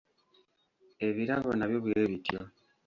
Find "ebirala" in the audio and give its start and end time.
1.07-1.51